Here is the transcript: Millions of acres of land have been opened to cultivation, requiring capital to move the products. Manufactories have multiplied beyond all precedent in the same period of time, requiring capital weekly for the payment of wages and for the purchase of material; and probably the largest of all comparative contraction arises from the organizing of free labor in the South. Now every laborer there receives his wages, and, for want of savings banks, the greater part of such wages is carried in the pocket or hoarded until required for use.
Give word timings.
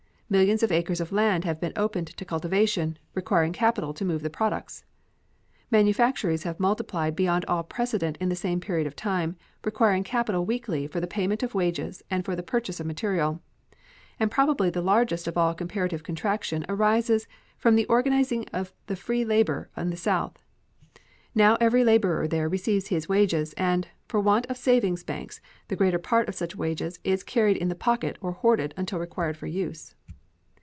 Millions 0.31 0.63
of 0.63 0.71
acres 0.71 1.01
of 1.01 1.11
land 1.11 1.43
have 1.43 1.59
been 1.59 1.73
opened 1.75 2.07
to 2.07 2.23
cultivation, 2.23 2.97
requiring 3.13 3.51
capital 3.51 3.93
to 3.93 4.05
move 4.05 4.21
the 4.23 4.29
products. 4.29 4.85
Manufactories 5.69 6.43
have 6.43 6.57
multiplied 6.57 7.17
beyond 7.17 7.43
all 7.49 7.63
precedent 7.63 8.15
in 8.21 8.29
the 8.29 8.35
same 8.37 8.61
period 8.61 8.87
of 8.87 8.95
time, 8.95 9.35
requiring 9.65 10.05
capital 10.05 10.45
weekly 10.45 10.87
for 10.87 11.01
the 11.01 11.05
payment 11.05 11.43
of 11.43 11.53
wages 11.53 12.01
and 12.09 12.23
for 12.23 12.33
the 12.33 12.41
purchase 12.41 12.79
of 12.79 12.85
material; 12.85 13.41
and 14.21 14.31
probably 14.31 14.69
the 14.69 14.81
largest 14.81 15.27
of 15.27 15.37
all 15.37 15.53
comparative 15.53 16.01
contraction 16.01 16.65
arises 16.69 17.27
from 17.57 17.75
the 17.75 17.83
organizing 17.87 18.45
of 18.53 18.73
free 18.95 19.25
labor 19.25 19.69
in 19.75 19.89
the 19.89 19.97
South. 19.97 20.39
Now 21.35 21.57
every 21.59 21.83
laborer 21.83 22.25
there 22.25 22.47
receives 22.47 22.87
his 22.87 23.09
wages, 23.09 23.51
and, 23.57 23.89
for 24.07 24.21
want 24.21 24.45
of 24.45 24.55
savings 24.55 25.03
banks, 25.03 25.41
the 25.67 25.75
greater 25.75 25.99
part 25.99 26.29
of 26.29 26.35
such 26.35 26.55
wages 26.55 27.01
is 27.03 27.21
carried 27.21 27.57
in 27.57 27.67
the 27.67 27.75
pocket 27.75 28.17
or 28.21 28.31
hoarded 28.31 28.73
until 28.77 28.97
required 28.97 29.35
for 29.35 29.47
use. 29.47 29.93